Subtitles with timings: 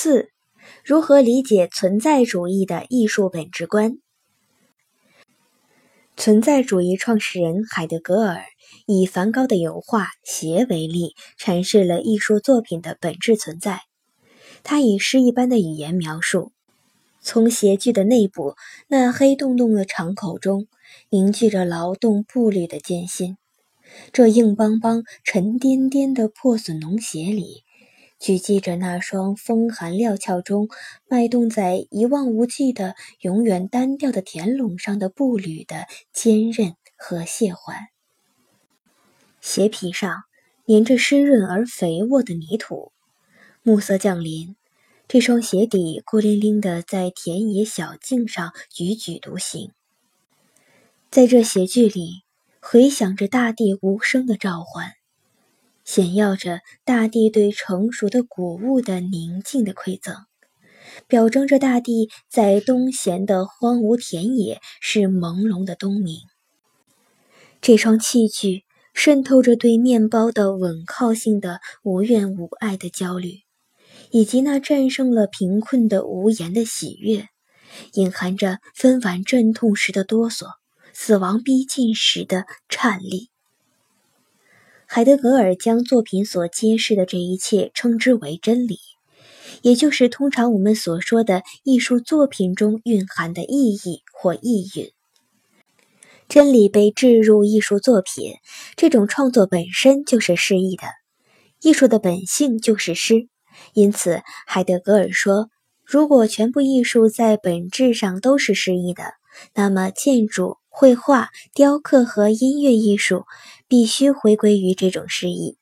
[0.00, 0.28] 四、
[0.84, 3.98] 如何理解存在主义的艺术本质观？
[6.16, 8.44] 存在主义创始人海德格尔
[8.86, 13.80] 以梵高的油画《鞋》为例，阐释了艺术作品的本质存在。
[14.62, 16.52] 他以诗一般的语言描述：
[17.20, 18.54] 从鞋具的内部
[18.86, 20.68] 那黑洞洞的敞口中，
[21.10, 23.36] 凝聚着劳动步履的艰辛。
[24.12, 27.64] 这硬邦邦、沉甸甸的破损农鞋里。
[28.18, 30.68] 聚集着那双风寒料峭中
[31.08, 37.76] 脉动在一望无际的永远单调的田垄上的步履的坚韧和谢缓。
[39.40, 40.24] 鞋皮上
[40.66, 42.92] 粘着湿润而肥沃的泥土，
[43.62, 44.56] 暮色降临，
[45.06, 49.70] 这双鞋底孤零零地在田野小径上踽踽独行。
[51.08, 52.24] 在这鞋具里，
[52.60, 54.97] 回响着大地无声的召唤。
[55.88, 60.14] 显耀着大地对成熟的谷物的宁静的馈赠，
[61.06, 66.18] 表征着大地在冬闲的荒芜田野是朦胧的冬明。
[67.62, 73.38] 这双器具渗透着对面包的稳靠性的无怨无爱的焦虑，
[74.10, 77.28] 以及那战胜了贫困的无言的喜悦，
[77.94, 80.48] 隐含着分娩阵痛时的哆嗦，
[80.92, 83.30] 死亡逼近时的颤栗。
[84.90, 88.78] 海德格尔将作品所揭示的这一切称之为真理，
[89.60, 94.90] 也就是通常我们所说的艺术作品中蕴含的意义或意蕴。
[96.26, 98.36] 真理被置入艺术作品，
[98.76, 100.84] 这种创作本身就是诗意的。
[101.60, 103.28] 艺术的本性就是诗，
[103.74, 105.50] 因此海德格尔说，
[105.84, 109.02] 如果全部艺术在本质上都是诗意的，
[109.54, 110.56] 那么建筑。
[110.80, 113.24] 绘画、雕刻和音乐艺术
[113.66, 115.56] 必须回归于这种诗意。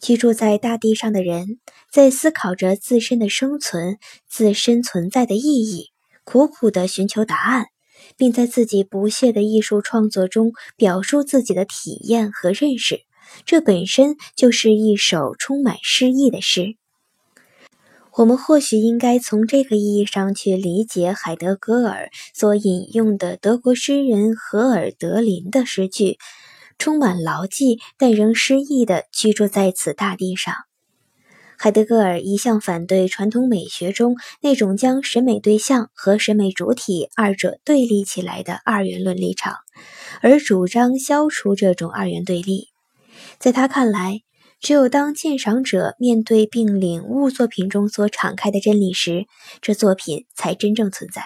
[0.00, 1.60] 居住在大地上的人，
[1.92, 5.90] 在思考着自身的生存、自身存在的意义，
[6.24, 7.66] 苦苦地寻求答案，
[8.16, 13.00] 并在自己不懈的艺术创作中表述自己的体验和认识。
[13.44, 16.76] 这本身就是一首充满诗意的诗。
[18.16, 26.18] 我们或许应该从这个意义上去理解海德格尔所引用的德国诗人荷尔德林的诗句
[26.78, 30.54] ：“充满牢记但仍诗意的居住在此大地上。”
[31.58, 39.56] 海德格尔一向反对传统美学中那种将审美对象和审美主体二者对立起来的二元论立场，
[40.20, 42.68] 而主张消除这种二元对立。
[43.40, 44.20] 在他看来，
[44.64, 49.26] 只有当鉴赏者面对并领悟作品中所敞开的真理时，
[49.60, 51.22] 这作品才真正存在。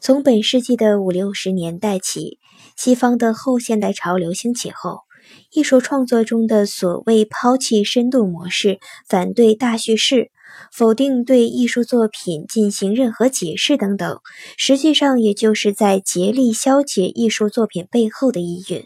[0.00, 2.40] 从本世纪的五六十年代起，
[2.74, 5.02] 西方的后现代潮流兴起后，
[5.52, 10.32] 艺术创作中的所谓抛弃深度模式、反对大叙事、
[10.72, 14.18] 否定对艺术作品进行任何解释等等，
[14.56, 18.84] 实际上也就是在竭力消解艺术作品背后的意蕴。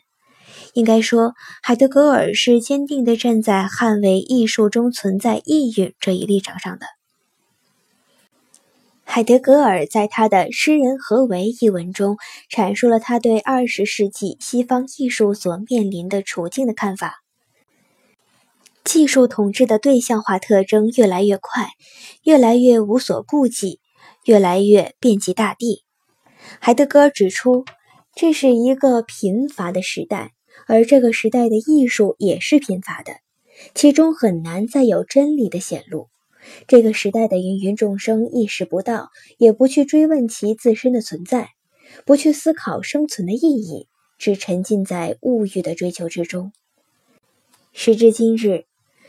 [0.74, 6.86] 应该说，海德格尔是坚定地站在捍卫艺术中存在意蕴这一立场上的。
[9.04, 12.18] 海德格尔在他的《诗人何为》一文中，
[12.50, 17.22] 阐述了他对二十世纪西方艺术所面临的处境的看法：
[18.84, 21.70] 技术统治的对象化特征越来越快，
[22.22, 23.80] 越来越无所顾忌，
[24.26, 25.84] 越来越遍及大地。
[26.60, 27.64] 海德格尔指出，
[28.14, 30.32] 这是一个贫乏的时代。
[30.68, 33.12] 而这个时代的艺术也是贫乏的，
[33.74, 36.08] 其中很难再有真理的显露。
[36.66, 39.08] 这个时代的芸芸众生意识不到，
[39.38, 41.48] 也不去追问其自身的存在，
[42.04, 46.52] 不去思考生存的意义，只沉浸在物欲的追求之中。
[47.72, 48.64] 时至今日，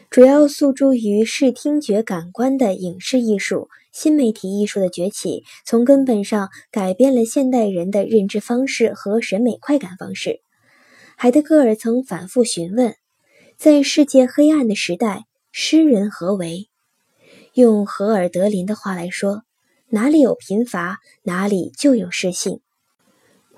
[0.09, 10.42] 主要诉诸于视听觉感官的影视艺术、新媒体艺术的崛起，从根本上改变了现代人的认知方式和审美快感方式。
[11.22, 12.96] 海德格尔曾反复询问：
[13.57, 16.69] 在世界黑暗的时代，诗人何为？
[17.51, 19.44] 用荷尔德林的话来说，
[19.89, 22.62] 哪里有贫乏，哪里就有诗性。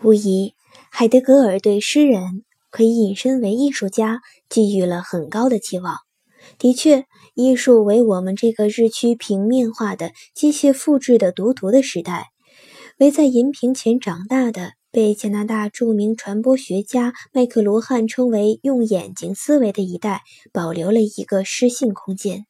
[0.01, 0.55] 无疑，
[0.89, 5.97] 海德格尔对诗人可以引申为艺术家寄予了很高的期望。
[6.57, 7.05] 的确，
[7.35, 12.31] 艺术为我们这个日趋平面化的机械复制的独独的时代，
[12.97, 14.71] 为在银屏前长大的。
[14.91, 22.45] 被加拿大著名传播学家麦克罗汉称为“用眼睛思维”的一代，保留了一个诗性空间。